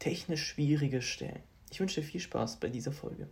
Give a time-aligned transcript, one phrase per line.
[0.00, 1.42] technisch schwierige Stellen.
[1.70, 3.28] Ich wünsche dir viel Spaß bei dieser Folge.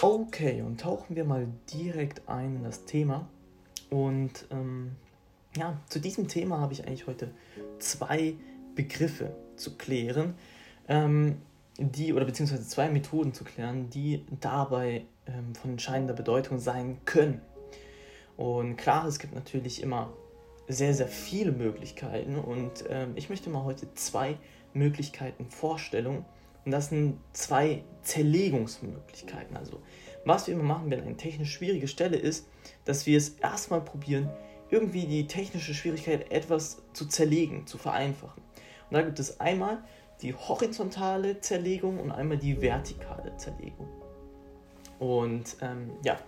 [0.00, 3.28] Okay, und tauchen wir mal direkt ein in das Thema.
[3.90, 4.92] Und ähm,
[5.56, 7.32] ja, zu diesem Thema habe ich eigentlich heute
[7.78, 8.34] zwei
[8.74, 10.34] Begriffe zu klären,
[10.88, 11.38] ähm,
[11.78, 17.40] die, oder beziehungsweise zwei Methoden zu klären, die dabei ähm, von entscheidender Bedeutung sein können.
[18.36, 20.12] Und klar, es gibt natürlich immer
[20.68, 24.36] sehr, sehr viele Möglichkeiten und ähm, ich möchte mal heute zwei
[24.72, 26.24] Möglichkeiten vorstellen.
[26.64, 29.56] Und das sind zwei Zerlegungsmöglichkeiten.
[29.56, 29.80] Also,
[30.24, 32.46] was wir immer machen, wenn eine technisch schwierige Stelle ist,
[32.84, 34.30] dass wir es erstmal probieren,
[34.70, 38.42] irgendwie die technische Schwierigkeit etwas zu zerlegen, zu vereinfachen.
[38.90, 39.82] Und da gibt es einmal
[40.22, 43.88] die horizontale Zerlegung und einmal die vertikale Zerlegung.
[45.00, 46.18] Und ähm, ja,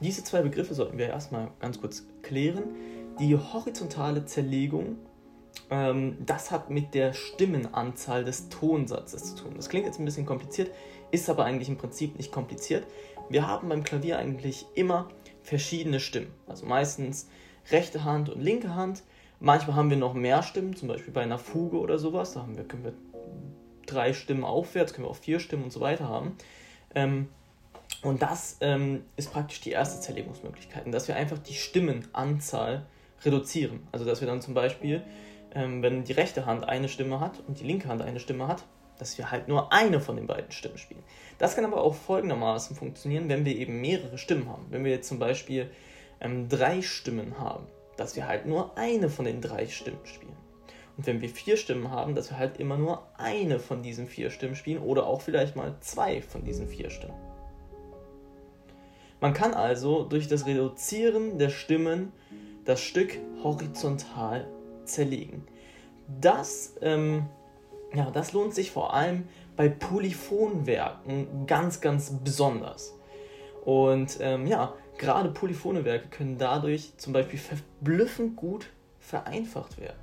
[0.00, 2.64] diese zwei Begriffe sollten wir erstmal ganz kurz klären.
[3.20, 4.96] Die horizontale Zerlegung,
[5.70, 9.52] ähm, das hat mit der Stimmenanzahl des Tonsatzes zu tun.
[9.54, 10.70] Das klingt jetzt ein bisschen kompliziert,
[11.10, 12.86] ist aber eigentlich im Prinzip nicht kompliziert.
[13.28, 15.10] Wir haben beim Klavier eigentlich immer
[15.42, 16.32] verschiedene Stimmen.
[16.46, 17.28] Also meistens
[17.70, 19.02] rechte Hand und linke Hand.
[19.40, 22.32] Manchmal haben wir noch mehr Stimmen, zum Beispiel bei einer Fuge oder sowas.
[22.32, 22.94] Da haben wir, können wir
[23.84, 26.36] drei Stimmen aufwärts, können wir auch vier Stimmen und so weiter haben.
[26.94, 27.28] Ähm,
[28.02, 32.86] und das ähm, ist praktisch die erste Zerlegungsmöglichkeit, dass wir einfach die Stimmenanzahl
[33.24, 33.86] reduzieren.
[33.92, 35.02] Also dass wir dann zum Beispiel,
[35.54, 38.64] ähm, wenn die rechte Hand eine Stimme hat und die linke Hand eine Stimme hat,
[38.98, 41.02] dass wir halt nur eine von den beiden Stimmen spielen.
[41.38, 44.66] Das kann aber auch folgendermaßen funktionieren, wenn wir eben mehrere Stimmen haben.
[44.70, 45.70] Wenn wir jetzt zum Beispiel
[46.20, 47.66] ähm, drei Stimmen haben,
[47.96, 50.36] dass wir halt nur eine von den drei Stimmen spielen.
[50.96, 54.30] Und wenn wir vier Stimmen haben, dass wir halt immer nur eine von diesen vier
[54.30, 57.31] Stimmen spielen oder auch vielleicht mal zwei von diesen vier Stimmen.
[59.22, 62.10] Man kann also durch das Reduzieren der Stimmen
[62.64, 64.48] das Stück horizontal
[64.84, 65.46] zerlegen.
[66.20, 67.26] Das, ähm,
[67.94, 72.94] ja, das lohnt sich vor allem bei Polyphonwerken ganz, ganz besonders.
[73.64, 79.98] Und ähm, ja, gerade polyphone Werke können dadurch zum Beispiel verblüffend gut vereinfacht werden.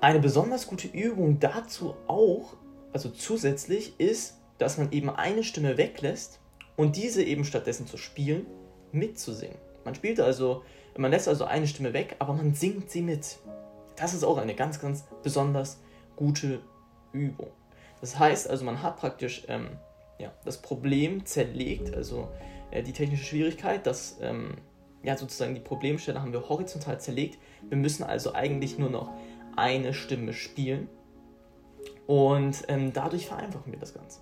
[0.00, 2.56] Eine besonders gute Übung dazu auch,
[2.92, 6.40] also zusätzlich, ist, dass man eben eine Stimme weglässt
[6.76, 8.46] und diese eben stattdessen zu spielen,
[8.92, 9.58] mitzusingen.
[9.84, 10.62] Man spielt also,
[10.96, 13.38] man lässt also eine Stimme weg, aber man singt sie mit.
[13.96, 15.80] Das ist auch eine ganz, ganz besonders
[16.16, 16.60] gute
[17.12, 17.50] Übung.
[18.00, 19.68] Das heißt also, man hat praktisch ähm,
[20.18, 22.28] ja, das Problem zerlegt, also
[22.70, 24.56] äh, die technische Schwierigkeit, dass ähm,
[25.02, 27.38] ja, sozusagen die Problemstelle haben wir horizontal zerlegt.
[27.68, 29.12] Wir müssen also eigentlich nur noch
[29.56, 30.88] eine Stimme spielen
[32.06, 34.20] und ähm, dadurch vereinfachen wir das Ganze.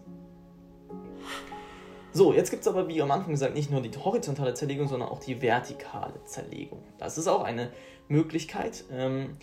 [2.12, 5.08] So, jetzt gibt es aber, wie am Anfang gesagt, nicht nur die horizontale Zerlegung, sondern
[5.08, 6.82] auch die vertikale Zerlegung.
[6.98, 7.70] Das ist auch eine
[8.08, 9.36] Möglichkeit, ähm,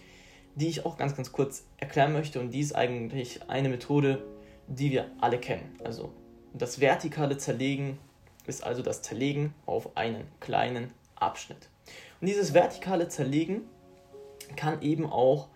[0.56, 2.40] die ich auch ganz, ganz kurz erklären möchte.
[2.40, 4.24] Und die ist eigentlich eine Methode,
[4.68, 5.76] die wir alle kennen.
[5.84, 6.12] Also
[6.54, 7.98] das vertikale Zerlegen
[8.48, 11.70] ist also das Zerlegen auf einen kleinen Abschnitt.
[12.20, 13.62] Und dieses vertikale Zerlegen
[14.56, 15.48] kann eben auch,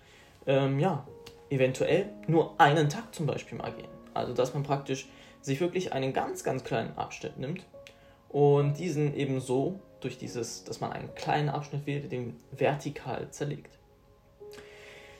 [0.49, 1.07] ähm, ja,
[1.49, 3.87] eventuell nur einen Takt zum Beispiel mal gehen.
[4.13, 5.07] Also dass man praktisch
[5.41, 7.63] sich wirklich einen ganz, ganz kleinen Abschnitt nimmt
[8.27, 13.77] und diesen eben so durch dieses, dass man einen kleinen Abschnitt wählt, den vertikal zerlegt.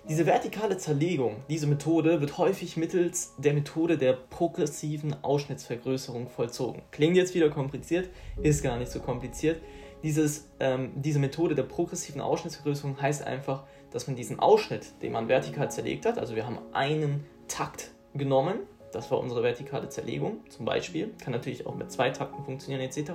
[0.08, 6.82] Diese vertikale Zerlegung, diese Methode wird häufig mittels der Methode der progressiven Ausschnittsvergrößerung vollzogen.
[6.90, 8.10] Klingt jetzt wieder kompliziert,
[8.42, 9.62] ist gar nicht so kompliziert.
[10.04, 15.28] Dieses, ähm, diese Methode der progressiven Ausschnittsvergrößerung heißt einfach, dass man diesen Ausschnitt, den man
[15.28, 18.60] vertikal zerlegt hat, also wir haben einen Takt genommen,
[18.92, 23.12] das war unsere vertikale Zerlegung zum Beispiel, kann natürlich auch mit zwei Takten funktionieren etc.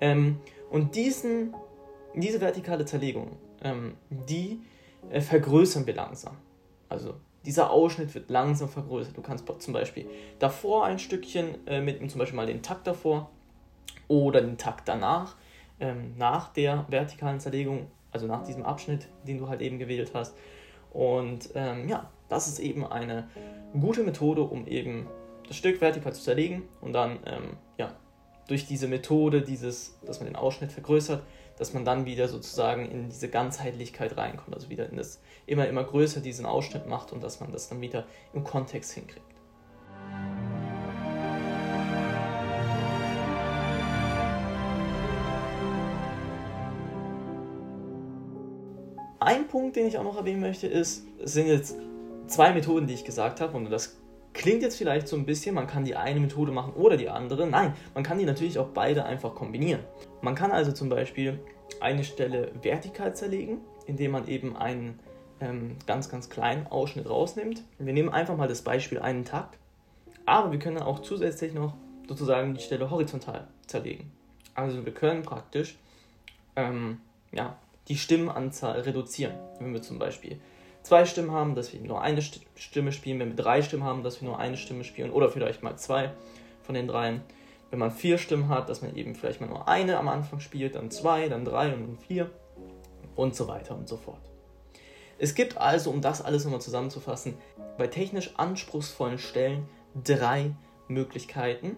[0.00, 0.40] Ähm,
[0.70, 1.54] und diesen,
[2.14, 4.60] diese vertikale Zerlegung, ähm, die
[5.10, 6.36] äh, vergrößern wir langsam.
[6.88, 9.16] Also dieser Ausschnitt wird langsam vergrößert.
[9.16, 10.06] Du kannst zum Beispiel
[10.38, 13.30] davor ein Stückchen äh, mitnehmen, zum Beispiel mal den Takt davor
[14.08, 15.36] oder den Takt danach.
[15.80, 20.34] Ähm, nach der vertikalen Zerlegung, also nach diesem Abschnitt, den du halt eben gewählt hast.
[20.90, 23.28] Und ähm, ja, das ist eben eine
[23.78, 25.06] gute Methode, um eben
[25.46, 27.92] das Stück vertikal zu zerlegen und dann ähm, ja,
[28.48, 31.22] durch diese Methode, dieses, dass man den Ausschnitt vergrößert,
[31.58, 35.84] dass man dann wieder sozusagen in diese Ganzheitlichkeit reinkommt, also wieder in das immer, immer
[35.84, 39.35] größer diesen Ausschnitt macht und dass man das dann wieder im Kontext hinkriegt.
[49.26, 51.74] Ein Punkt, den ich auch noch erwähnen möchte, ist, es sind jetzt
[52.28, 53.96] zwei Methoden, die ich gesagt habe, und das
[54.32, 57.44] klingt jetzt vielleicht so ein bisschen, man kann die eine Methode machen oder die andere.
[57.48, 59.80] Nein, man kann die natürlich auch beide einfach kombinieren.
[60.20, 61.40] Man kann also zum Beispiel
[61.80, 65.00] eine Stelle vertikal zerlegen, indem man eben einen
[65.40, 67.64] ähm, ganz, ganz kleinen Ausschnitt rausnimmt.
[67.80, 69.58] Wir nehmen einfach mal das Beispiel einen Takt,
[70.24, 71.74] aber wir können auch zusätzlich noch
[72.06, 74.12] sozusagen die Stelle horizontal zerlegen.
[74.54, 75.76] Also wir können praktisch
[76.54, 77.00] ähm,
[77.32, 77.56] ja,
[77.88, 79.34] die Stimmenanzahl reduzieren.
[79.58, 80.40] Wenn wir zum Beispiel
[80.82, 84.20] zwei Stimmen haben, dass wir nur eine Stimme spielen, wenn wir drei Stimmen haben, dass
[84.20, 86.12] wir nur eine Stimme spielen oder vielleicht mal zwei
[86.62, 87.22] von den dreien.
[87.70, 90.76] Wenn man vier Stimmen hat, dass man eben vielleicht mal nur eine am Anfang spielt,
[90.76, 92.30] dann zwei, dann drei und dann vier
[93.16, 94.20] und so weiter und so fort.
[95.18, 97.34] Es gibt also, um das alles nochmal zusammenzufassen,
[97.78, 99.66] bei technisch anspruchsvollen Stellen
[100.04, 100.54] drei
[100.88, 101.76] Möglichkeiten,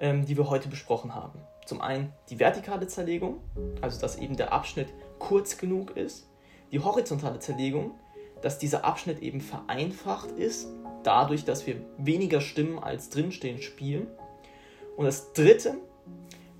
[0.00, 1.40] die wir heute besprochen haben.
[1.64, 3.40] Zum einen die vertikale Zerlegung,
[3.80, 6.28] also dass eben der Abschnitt kurz genug ist.
[6.72, 7.92] Die horizontale Zerlegung,
[8.40, 10.66] dass dieser Abschnitt eben vereinfacht ist,
[11.04, 14.08] dadurch, dass wir weniger Stimmen als drinstehen spielen.
[14.96, 15.76] Und das dritte,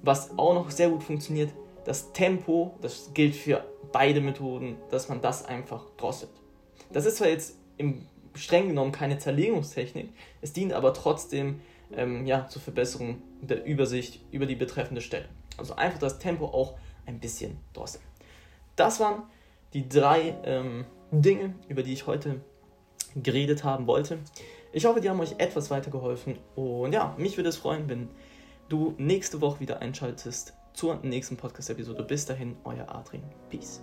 [0.02, 1.50] was auch noch sehr gut funktioniert,
[1.84, 6.30] das Tempo, das gilt für beide Methoden, dass man das einfach drosselt.
[6.92, 11.60] Das ist zwar jetzt im streng genommen keine Zerlegungstechnik, es dient aber trotzdem
[11.96, 15.28] ähm, ja, zur Verbesserung der Übersicht über die betreffende Stelle.
[15.56, 18.04] Also einfach das Tempo auch ein bisschen drosseln.
[18.76, 19.24] Das waren
[19.72, 22.40] die drei ähm, Dinge, über die ich heute
[23.16, 24.18] geredet haben wollte.
[24.72, 26.38] Ich hoffe, die haben euch etwas weitergeholfen.
[26.56, 28.08] Und ja, mich würde es freuen, wenn
[28.68, 32.02] du nächste Woche wieder einschaltest zur nächsten Podcast-Episode.
[32.04, 33.24] Bis dahin, euer Adrian.
[33.50, 33.82] Peace.